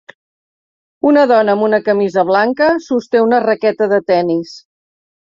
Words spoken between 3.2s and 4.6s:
una raqueta de tennis.